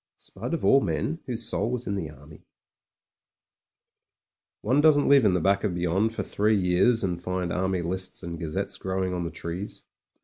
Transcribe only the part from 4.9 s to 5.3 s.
live